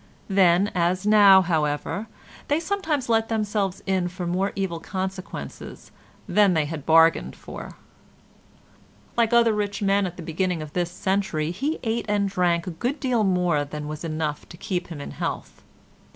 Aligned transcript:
Then 0.31 0.71
as 0.73 1.05
now, 1.05 1.43
however, 1.43 2.07
they 2.47 2.59
sometimes 2.59 3.07
let 3.07 3.29
themselves 3.29 3.83
in 3.85 4.07
for 4.07 4.25
more 4.25 4.51
evil 4.55 4.79
consequences 4.79 5.91
than 6.27 6.55
they 6.55 6.65
had 6.65 6.87
bargained 6.87 7.35
for. 7.35 7.77
Like 9.15 9.31
other 9.31 9.53
rich 9.53 9.83
men 9.83 10.07
at 10.07 10.17
the 10.17 10.23
beginning 10.23 10.59
of 10.59 10.73
this 10.73 10.89
century 10.89 11.51
he 11.51 11.77
ate 11.83 12.07
and 12.09 12.27
drank 12.27 12.65
a 12.65 12.71
good 12.71 12.99
deal 12.99 13.23
more 13.23 13.63
than 13.63 13.87
was 13.87 14.03
enough 14.03 14.49
to 14.49 14.57
keep 14.57 14.87
him 14.87 14.99
in 14.99 15.11
health. 15.11 15.61